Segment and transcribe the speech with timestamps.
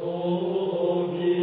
[0.00, 1.41] O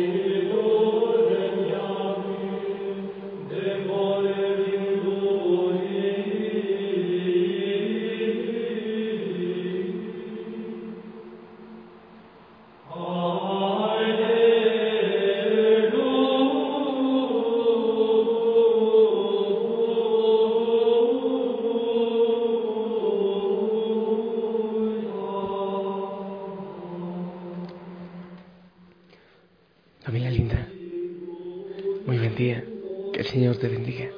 [33.29, 34.09] Señor te bendiga.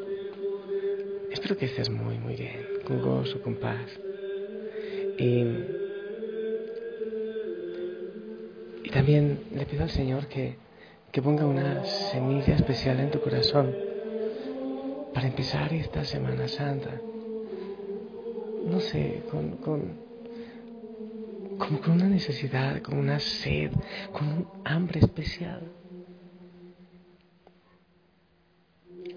[1.32, 3.88] Espero que estés muy, muy bien, con gozo, con paz.
[5.18, 5.44] Y,
[8.92, 10.56] también le pido al Señor que,
[11.12, 13.76] que ponga una semilla especial en tu corazón
[15.14, 17.02] para empezar esta Semana Santa.
[18.66, 19.98] No sé, con, con,
[21.60, 23.72] con una necesidad, con una sed,
[24.14, 25.81] con un hambre especial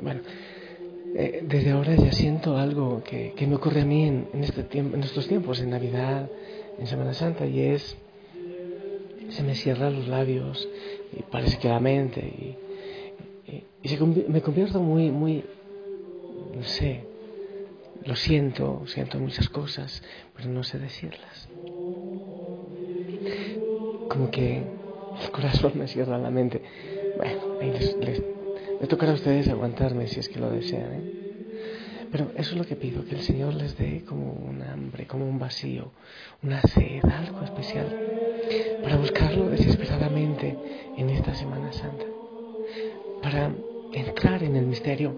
[0.05, 0.21] Bueno,
[1.15, 5.03] eh, desde ahora ya siento algo que, me ocurre a mí en, este tiempo, en
[5.03, 6.29] estos tiempos, en Navidad,
[6.79, 7.97] en Semana Santa, y es,
[9.31, 10.69] se me cierran los labios,
[11.19, 12.57] y parece que la mente, y,
[14.29, 15.43] me convierto muy, muy,
[16.55, 17.05] no sé,
[18.05, 20.03] lo siento, siento muchas cosas,
[20.37, 21.49] pero no sé decirlas.
[24.09, 24.59] Como que
[25.23, 26.61] el corazón me cierra la mente.
[27.17, 28.34] Bueno, ahí les
[28.85, 30.93] me tocará a ustedes aguantarme si es que lo desean.
[30.93, 32.07] ¿eh?
[32.13, 35.27] Pero eso es lo que pido, que el Señor les dé como un hambre, como
[35.27, 35.91] un vacío,
[36.43, 37.87] una sed, algo especial,
[38.83, 40.55] para buscarlo desesperadamente
[40.99, 42.05] en esta Semana Santa,
[43.23, 43.55] para
[43.95, 45.15] entrar en el misterio,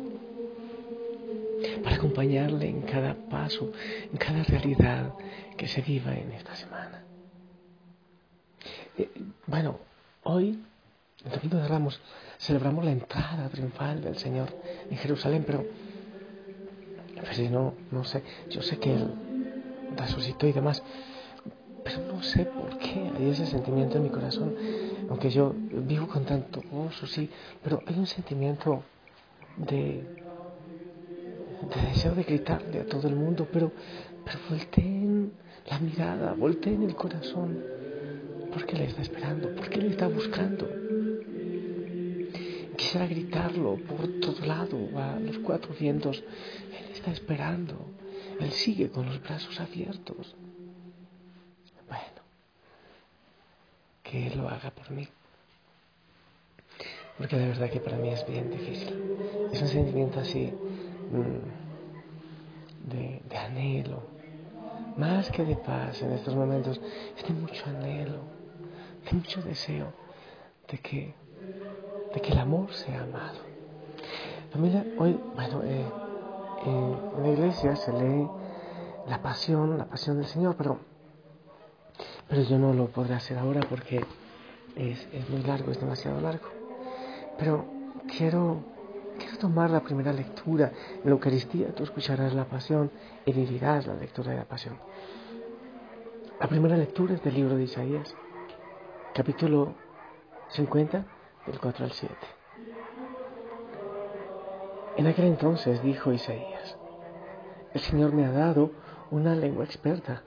[1.83, 3.73] para acompañarle en cada paso,
[4.12, 5.12] en cada realidad
[5.56, 7.03] que se viva en esta semana.
[8.97, 9.11] Eh,
[9.48, 9.80] bueno,
[10.23, 10.56] hoy,
[11.25, 12.00] el Domingo de Ramos,
[12.39, 14.48] celebramos la entrada triunfal del Señor
[14.90, 15.64] en Jerusalén, pero
[17.51, 19.08] no, no sé, yo sé que Él
[19.96, 20.83] resucitó y demás,
[21.85, 24.55] pero no sé por qué hay ese sentimiento en mi corazón,
[25.08, 27.30] aunque yo vivo con tanto gozo, sí,
[27.63, 28.83] pero hay un sentimiento
[29.57, 30.05] de,
[31.63, 33.73] de deseo de gritarle a todo el mundo, pero,
[34.24, 35.33] pero volteen
[35.70, 37.63] la mirada, volteen el corazón,
[38.52, 40.69] porque le está esperando, porque le está buscando.
[42.96, 46.17] Quisiera gritarlo por todo lado, a los cuatro vientos.
[46.17, 47.74] Él está esperando.
[48.40, 50.34] Él sigue con los brazos abiertos.
[51.86, 52.23] Bueno,
[54.02, 55.07] que Él lo haga por mí.
[57.18, 58.98] Porque la verdad que para mí es bien difícil.
[59.52, 60.51] Es un sentimiento así
[61.11, 64.05] mm, de, de anhelo.
[64.96, 66.80] Más que de paz en estos momentos,
[67.14, 68.23] es de mucho anhelo,
[69.05, 69.92] de mucho deseo
[70.70, 71.26] de que
[72.16, 73.40] de que el amor sea amado.
[74.50, 75.84] Familia, hoy, bueno, eh,
[76.64, 78.27] en la iglesia se lee
[79.06, 80.78] la pasión, la pasión del Señor, pero,
[82.27, 84.02] pero yo no lo podré hacer ahora porque
[84.77, 86.48] es, es muy largo, es demasiado largo.
[87.38, 87.66] Pero
[88.16, 88.64] quiero,
[89.18, 90.72] quiero tomar la primera lectura.
[90.94, 92.90] En la Eucaristía tú escucharás la pasión
[93.27, 94.78] y vivirás la lectura de la pasión.
[96.40, 98.14] La primera lectura es del libro de Isaías,
[99.12, 99.74] capítulo
[100.48, 101.04] 50,
[101.46, 102.14] del 4 al 7.
[104.96, 106.77] En aquel entonces dijo Isaías,
[107.74, 108.73] el Señor me ha dado
[109.11, 110.23] una lengua experta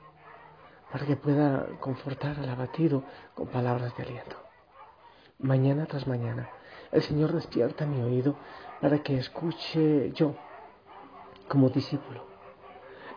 [0.92, 3.04] para que pueda confortar al abatido
[3.34, 4.36] con palabras de aliento.
[5.40, 6.50] Mañana tras mañana,
[6.92, 8.36] el Señor despierta mi oído
[8.82, 10.36] para que escuche yo
[11.48, 12.24] como discípulo.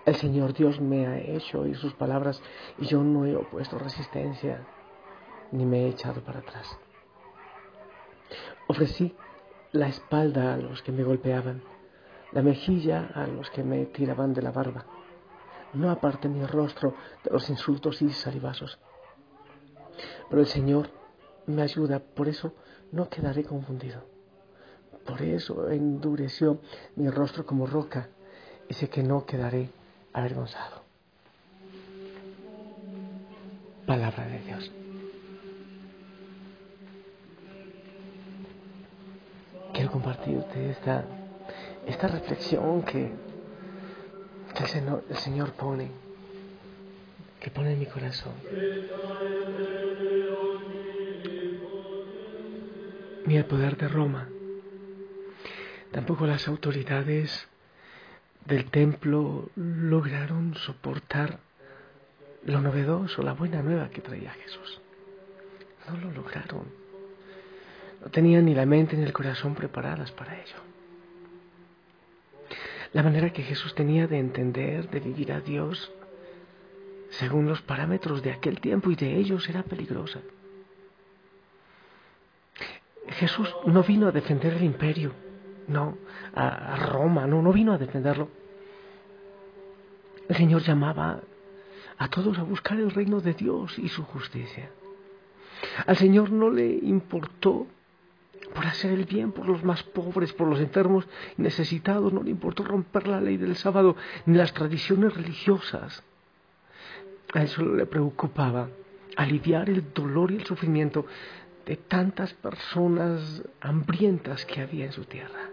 [0.05, 2.43] El Señor Dios me ha hecho oír sus palabras
[2.79, 4.67] y yo no he opuesto resistencia
[5.53, 6.79] ni me he echado para atrás.
[8.67, 9.15] Ofrecí
[9.73, 11.63] la espalda a los que me golpeaban,
[12.33, 14.85] la mejilla a los que me tiraban de la barba.
[15.75, 16.95] No aparte mi rostro
[17.25, 18.79] de los insultos y salivazos.
[20.29, 20.91] Pero el Señor
[21.47, 22.55] me ayuda, por eso
[22.93, 24.03] no quedaré confundido.
[25.07, 26.61] Por eso endureció
[26.97, 28.09] mi rostro como roca
[28.69, 29.71] y sé que no quedaré
[30.13, 30.83] avergonzado.
[33.87, 34.82] Palabra de Dios.
[39.73, 41.05] Quiero compartirte esta,
[41.87, 43.11] esta reflexión que,
[44.61, 45.91] el, Señor, el Señor pone,
[47.41, 48.33] que pone en mi corazón.
[53.27, 54.29] Ni el poder de Roma,
[55.93, 57.49] tampoco las autoridades
[58.45, 61.39] del templo lograron soportar
[62.45, 64.81] lo novedoso, la buena nueva que traía Jesús.
[65.89, 66.82] no lo lograron.
[68.03, 70.57] No tenían ni la mente ni el corazón preparadas para ello.
[72.93, 75.91] La manera que Jesús tenía de entender, de vivir a Dios,
[77.11, 80.21] según los parámetros de aquel tiempo y de ellos, era peligrosa.
[83.09, 85.13] Jesús no vino a defender el imperio,
[85.69, 85.97] no,
[86.35, 88.29] a, Roma, no, no vino a defenderlo.
[90.29, 91.21] El Señor llamaba
[91.99, 94.71] a todos a buscar el reino de Dios y su justicia.
[95.87, 97.67] Al Señor no le importó
[98.55, 101.07] por hacer el bien por los más pobres, por los enfermos
[101.39, 103.97] y necesitados, no le importó romper la ley del sábado
[104.27, 106.03] ni las tradiciones religiosas.
[107.33, 108.69] A él solo le preocupaba
[109.17, 111.07] aliviar el dolor y el sufrimiento
[111.65, 115.51] de tantas personas hambrientas que había en su tierra.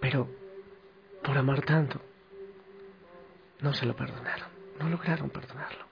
[0.00, 0.28] Pero
[1.22, 2.00] por amar tanto,
[3.60, 4.48] no se lo perdonaron,
[4.78, 5.84] no lograron perdonarlo.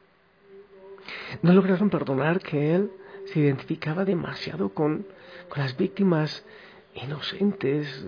[1.43, 2.91] No lograron perdonar que él
[3.33, 5.07] se identificaba demasiado con,
[5.49, 6.45] con las víctimas
[6.95, 8.05] inocentes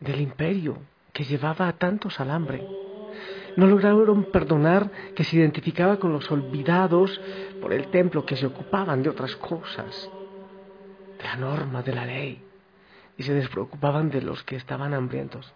[0.00, 0.78] del imperio
[1.12, 2.66] que llevaba a tantos al hambre.
[3.56, 7.20] No lograron perdonar que se identificaba con los olvidados
[7.60, 10.08] por el templo que se ocupaban de otras cosas,
[11.18, 12.44] de la norma, de la ley,
[13.16, 15.52] y se despreocupaban de los que estaban hambrientos,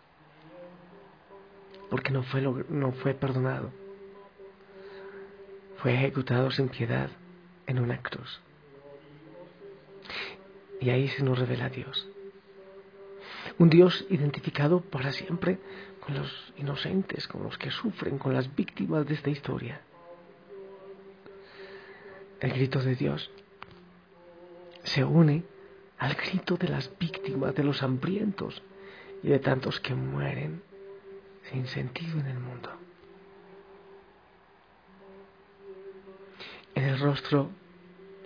[1.91, 3.71] porque no fue, no fue perdonado.
[5.77, 7.11] Fue ejecutado sin piedad
[7.67, 8.41] en una cruz.
[10.81, 12.09] Y ahí se nos revela Dios.
[13.59, 15.59] Un Dios identificado para siempre
[16.00, 19.81] con los inocentes, con los que sufren, con las víctimas de esta historia.
[22.41, 23.31] El grito de Dios
[24.82, 25.44] se une
[25.99, 28.62] al grito de las víctimas, de los hambrientos
[29.23, 30.62] y de tantos que mueren
[31.50, 32.70] sin sentido en el mundo.
[36.75, 37.51] El rostro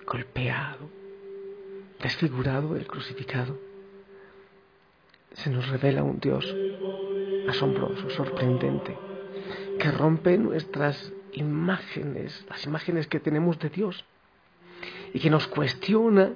[0.07, 0.89] golpeado,
[2.01, 3.59] desfigurado del crucificado,
[5.33, 6.55] se nos revela un Dios
[7.49, 8.97] asombroso, sorprendente,
[9.79, 14.05] que rompe nuestras imágenes, las imágenes que tenemos de Dios,
[15.13, 16.33] y que nos cuestiona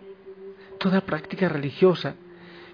[0.78, 2.14] toda práctica religiosa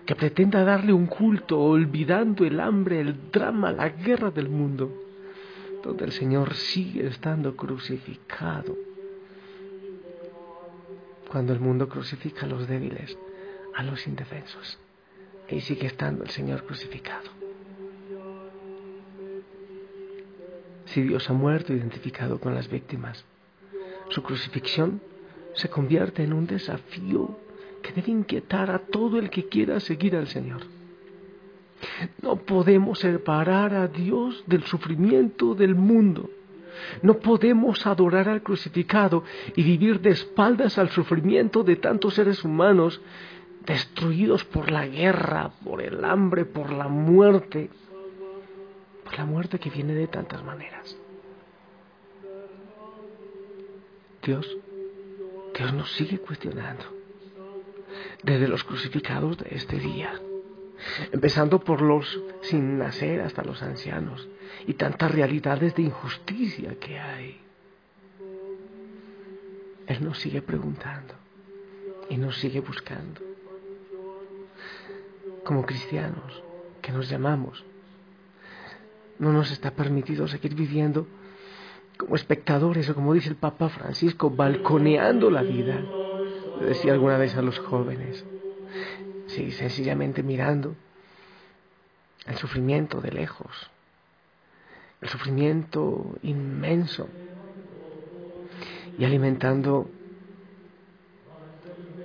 [0.05, 4.93] que pretenda darle un culto olvidando el hambre, el drama, la guerra del mundo,
[5.83, 8.77] donde el Señor sigue estando crucificado.
[11.37, 13.15] Cuando el mundo crucifica a los débiles,
[13.75, 14.79] a los indefensos,
[15.51, 17.29] y sigue estando el Señor crucificado.
[20.87, 23.27] Si Dios ha muerto identificado con las víctimas,
[24.09, 25.03] su crucifixión
[25.53, 27.39] se convierte en un desafío
[27.83, 30.63] que debe inquietar a todo el que quiera seguir al Señor.
[32.23, 36.31] No podemos separar a Dios del sufrimiento del mundo.
[37.03, 39.25] No podemos adorar al crucificado
[39.55, 43.01] y vivir de espaldas al sufrimiento de tantos seres humanos
[43.65, 47.71] destruidos por la guerra, por el hambre, por la muerte,
[49.05, 50.97] por la muerte que viene de tantas maneras.
[54.23, 54.57] Dios,
[55.57, 56.85] Dios nos sigue cuestionando
[58.23, 60.21] desde los crucificados de este día,
[61.13, 64.29] empezando por los sin nacer hasta los ancianos
[64.67, 67.41] y tantas realidades de injusticia que hay.
[69.87, 71.15] Él nos sigue preguntando
[72.09, 73.21] y nos sigue buscando.
[75.45, 76.43] Como cristianos
[76.83, 77.65] que nos llamamos,
[79.19, 81.07] no nos está permitido seguir viviendo
[81.97, 85.83] como espectadores o como dice el Papa Francisco, balconeando la vida
[86.61, 88.25] decía alguna vez a los jóvenes.
[89.27, 90.75] Sí, sencillamente mirando
[92.27, 93.71] el sufrimiento de lejos,
[95.01, 97.09] el sufrimiento inmenso.
[98.99, 99.91] Y alimentando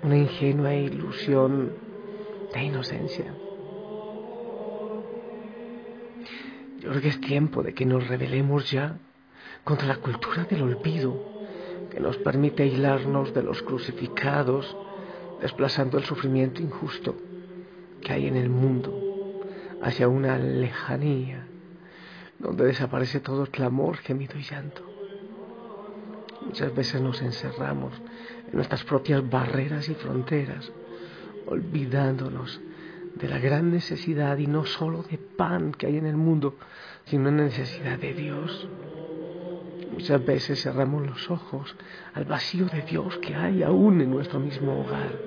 [0.03, 1.73] una ingenua ilusión
[2.53, 3.33] de inocencia.
[6.79, 8.97] Yo creo que es tiempo de que nos rebelemos ya
[9.63, 11.31] contra la cultura del olvido
[11.91, 14.75] que nos permite aislarnos de los crucificados,
[15.41, 17.15] desplazando el sufrimiento injusto
[18.01, 19.00] que hay en el mundo
[19.81, 21.47] hacia una lejanía
[22.39, 24.83] donde desaparece todo clamor, gemido y llanto.
[26.45, 27.93] Muchas veces nos encerramos
[28.47, 30.71] en nuestras propias barreras y fronteras,
[31.45, 32.59] olvidándonos
[33.15, 36.55] de la gran necesidad y no solo de pan que hay en el mundo,
[37.05, 38.67] sino una necesidad de Dios.
[39.91, 41.75] Muchas veces cerramos los ojos
[42.13, 45.19] al vacío de Dios que hay aún en nuestro mismo hogar.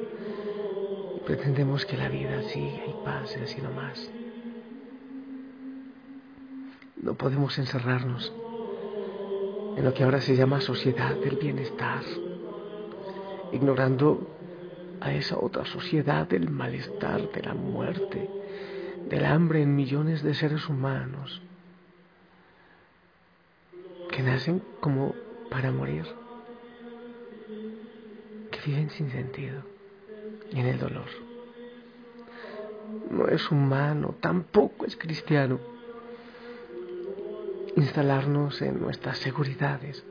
[1.26, 4.10] Pretendemos que la vida siga y pase así nomás.
[7.04, 8.32] No podemos encerrarnos
[9.76, 12.02] en lo que ahora se llama sociedad del bienestar,
[13.52, 14.26] ignorando
[15.02, 18.26] a esa otra sociedad del malestar, de la muerte,
[19.10, 21.42] del hambre en millones de seres humanos
[24.10, 25.14] que nacen como
[25.50, 26.06] para morir,
[28.50, 29.62] que viven sin sentido
[30.50, 31.08] y en el dolor.
[33.10, 35.73] No es humano, tampoco es cristiano
[37.76, 40.04] instalarnos en nuestras seguridades,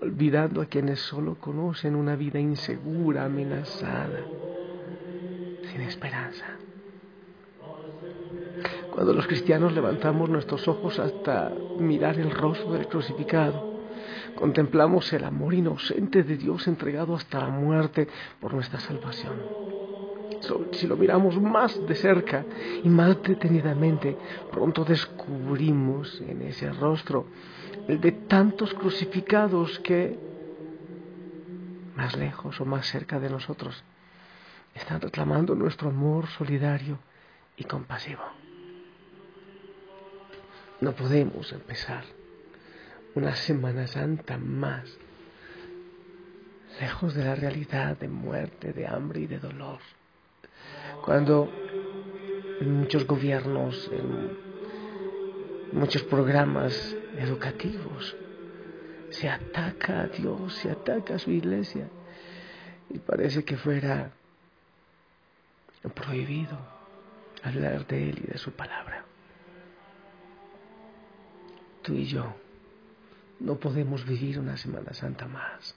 [0.00, 4.20] olvidando a quienes solo conocen una vida insegura, amenazada,
[5.70, 6.46] sin esperanza.
[8.92, 13.74] Cuando los cristianos levantamos nuestros ojos hasta mirar el rostro del crucificado,
[14.36, 18.06] contemplamos el amor inocente de Dios entregado hasta la muerte
[18.40, 19.73] por nuestra salvación.
[20.72, 22.44] Si lo miramos más de cerca
[22.82, 24.16] y más detenidamente,
[24.50, 27.26] pronto descubrimos en ese rostro
[27.88, 30.18] el de tantos crucificados que,
[31.96, 33.82] más lejos o más cerca de nosotros,
[34.74, 36.98] están reclamando nuestro amor solidario
[37.56, 38.22] y compasivo.
[40.80, 42.04] No podemos empezar
[43.14, 44.98] una Semana Santa más
[46.80, 49.78] lejos de la realidad de muerte, de hambre y de dolor.
[51.02, 51.50] Cuando
[52.60, 53.90] muchos gobiernos,
[55.72, 58.16] muchos programas educativos,
[59.10, 61.88] se ataca a Dios, se ataca a su iglesia
[62.90, 64.10] y parece que fuera
[65.94, 66.58] prohibido
[67.42, 69.04] hablar de Él y de su palabra
[71.84, 72.34] tú y yo
[73.40, 75.76] no podemos vivir una Semana Santa más,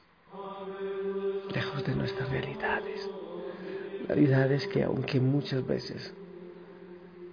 [1.53, 3.09] lejos de nuestras realidades.
[4.07, 6.13] Realidades que aunque muchas veces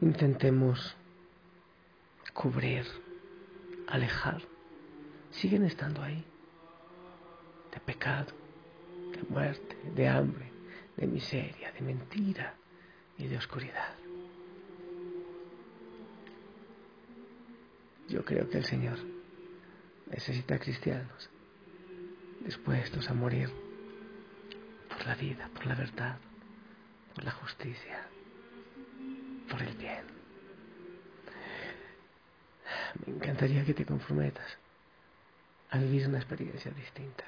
[0.00, 0.96] intentemos
[2.32, 2.84] cubrir,
[3.86, 4.42] alejar,
[5.30, 6.24] siguen estando ahí,
[7.72, 8.32] de pecado,
[9.12, 10.50] de muerte, de hambre,
[10.96, 12.54] de miseria, de mentira
[13.18, 13.94] y de oscuridad.
[18.08, 18.98] Yo creo que el Señor
[20.10, 21.30] necesita cristianos
[22.44, 23.48] dispuestos a morir
[24.88, 26.18] por la vida, por la verdad,
[27.14, 28.06] por la justicia,
[29.48, 30.04] por el bien.
[33.06, 34.58] Me encantaría que te comprometas
[35.70, 37.24] a vivir una experiencia distinta,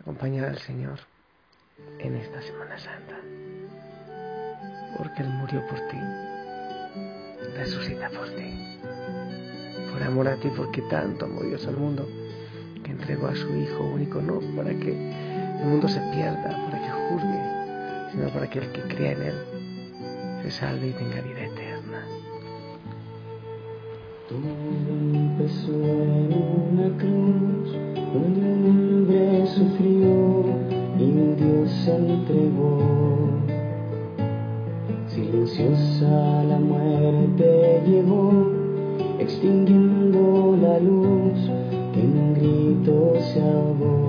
[0.00, 1.00] acompañar al Señor
[1.98, 3.16] en esta Semana Santa,
[4.96, 5.98] porque Él murió por ti,
[7.56, 8.78] resucita por ti.
[9.92, 12.08] Por amor a ti, porque tanto amó Dios al mundo,
[12.84, 16.90] que entregó a su Hijo único, no para que el mundo se pierda, para que
[16.90, 17.37] juzgue,
[18.18, 19.34] sino para que el que crea en Él
[20.42, 22.04] se salve y tenga vida eterna.
[24.28, 26.34] Todo empezó en
[26.72, 27.72] una cruz,
[28.12, 30.44] donde un hombre sufrió
[30.98, 33.30] y Dios se entregó.
[35.06, 38.52] Silenciosa la muerte llegó
[39.18, 41.38] extinguiendo la luz
[41.92, 44.07] que en un grito se ahogó.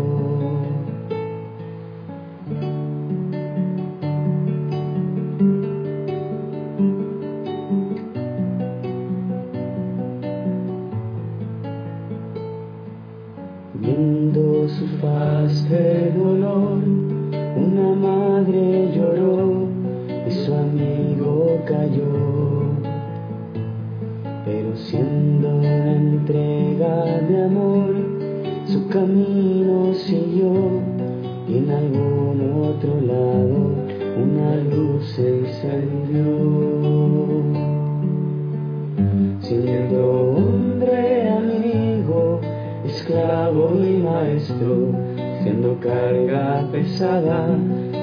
[43.10, 44.94] Esclavo y maestro,
[45.42, 47.58] siendo carga pesada,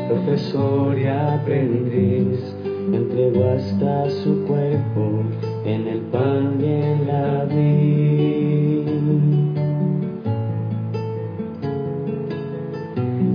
[0.09, 2.55] profesor y aprendiz,
[2.93, 5.23] entregó hasta su cuerpo
[5.65, 8.87] en el pan y en la vid.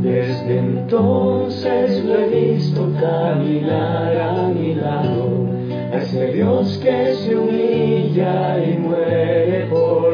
[0.01, 5.47] Desde entonces lo he visto caminar a mi lado,
[5.93, 10.10] a ese Dios que se humilla y muere por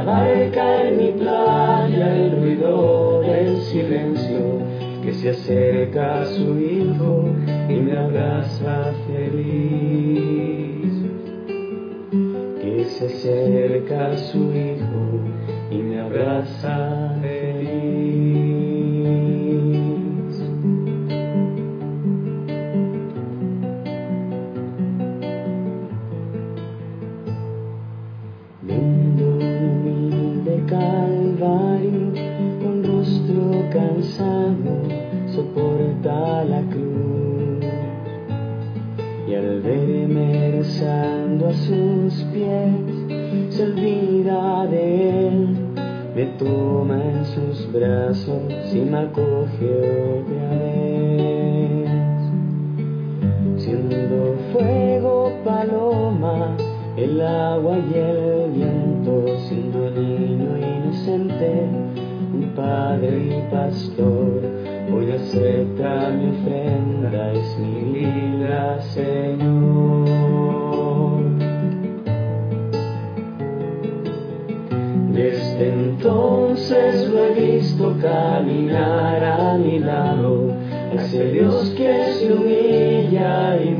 [0.00, 4.60] la barca en mi playa, el ruido del silencio
[5.02, 7.28] que se acerca a su hijo
[7.68, 10.92] y me abraza feliz.
[12.62, 15.20] Que se acerca a su hijo
[15.70, 17.39] y me abraza feliz.
[41.52, 45.70] Sus pies se olvida de él
[46.14, 48.42] me toma en sus brazos
[48.74, 51.90] y me acoge otra vez.
[53.56, 56.56] Siendo fuego paloma
[56.96, 61.68] el agua y el viento siendo niño inocente
[62.34, 64.42] un padre y pastor
[64.92, 70.19] hoy acepta mi ofrenda es mi vida Señor
[75.22, 80.54] desde entonces lo he visto caminar a mi lado.
[80.96, 83.70] Hacia Dios que se humilla y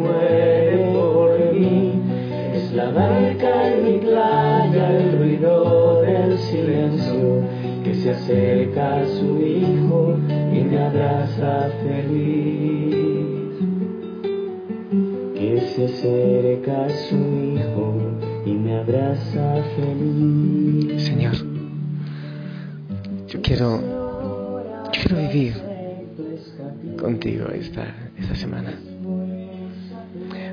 [27.28, 28.72] esta, esta semana.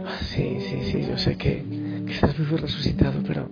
[0.05, 1.63] Ah, sí, sí, sí, yo sé que
[2.09, 3.49] estás vivo y resucitado, pero,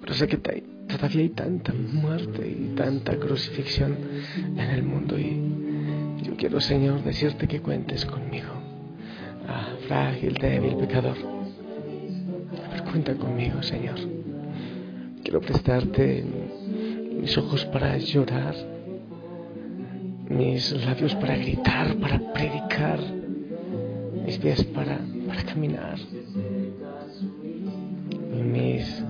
[0.00, 3.96] pero sé que todavía hay tanta muerte y tanta crucifixión
[4.56, 5.40] en el mundo y
[6.22, 8.48] yo quiero, Señor, decirte que cuentes conmigo.
[9.48, 11.16] Ah, frágil, débil, pecador.
[12.70, 13.98] Pero cuenta conmigo, Señor.
[15.22, 16.24] Quiero prestarte
[17.20, 18.54] mis ojos para llorar,
[20.36, 23.00] mis labios para gritar, para predicar,
[24.24, 25.98] mis pies para, para caminar
[28.52, 29.02] mis,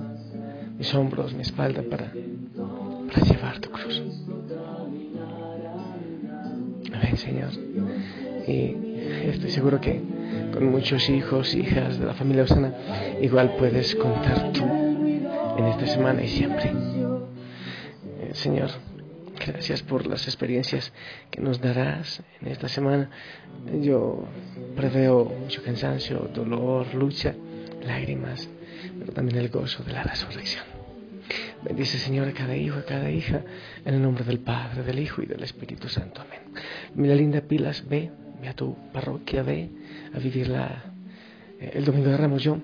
[0.77, 2.11] mis hombros, mi espalda para,
[3.07, 4.01] para llevar tu cruz.
[6.93, 7.51] Amén, Señor.
[8.47, 8.75] Y
[9.27, 10.01] estoy seguro que
[10.53, 12.73] con muchos hijos, hijas de la familia Osana,
[13.21, 14.63] igual puedes contar tú
[15.57, 16.71] en esta semana y siempre.
[18.21, 18.69] Eh, Señor,
[19.39, 20.93] gracias por las experiencias
[21.31, 23.09] que nos darás en esta semana.
[23.81, 24.25] Yo
[24.75, 27.35] preveo mucho cansancio, dolor, lucha,
[27.85, 28.49] lágrimas
[28.99, 30.63] pero también el gozo de la resurrección.
[31.63, 33.41] Bendice, Señor, a cada hijo, a cada hija,
[33.85, 36.21] en el nombre del Padre, del Hijo y del Espíritu Santo.
[36.21, 36.41] Amén.
[36.95, 39.69] Mira, linda Pilas, ve, ve a tu parroquia, ve
[40.13, 40.83] a vivir la,
[41.59, 42.43] eh, el Domingo de Ramos.
[42.43, 42.57] Yo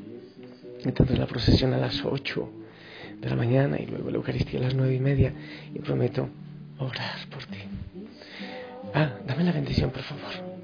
[0.83, 2.49] entrando la procesión a las 8
[3.21, 5.33] de la mañana y luego la Eucaristía a las nueve y media
[5.73, 6.29] y prometo
[6.79, 7.59] orar por ti.
[8.93, 10.59] Ah, dame la bendición, por favor.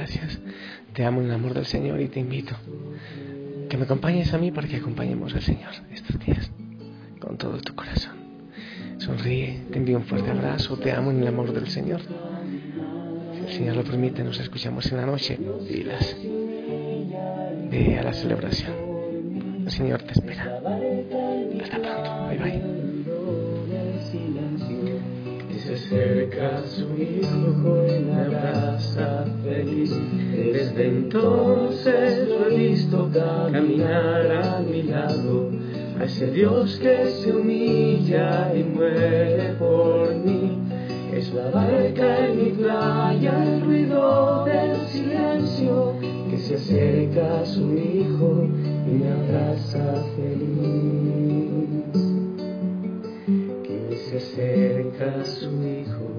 [0.00, 0.38] gracias.
[0.94, 2.56] Te amo en el amor del Señor y te invito
[3.68, 6.50] que me acompañes a mí para que acompañemos al Señor estos días
[7.20, 8.14] con todo tu corazón.
[8.98, 12.00] Sonríe, te envío un fuerte abrazo, te amo en el amor del Señor.
[13.32, 15.38] Si el Señor lo permite, nos escuchamos en la noche
[15.84, 16.16] las
[17.70, 18.74] ve a la celebración.
[19.64, 20.60] El Señor te espera.
[21.62, 22.28] Hasta pronto.
[22.28, 22.80] Bye bye
[25.60, 29.92] se acerca su hijo y me abraza feliz.
[30.32, 35.50] Desde entonces lo he visto caminar a mi lado,
[36.00, 40.58] hacia Dios que se humilla y muere por mí.
[41.12, 43.89] Es la barca en mi playa, el ruido
[46.50, 48.48] se acerca a su hijo
[48.84, 50.80] y me abraza feliz
[54.10, 56.10] se acerca a su hijo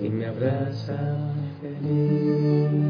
[0.00, 2.83] y me abraza feliz.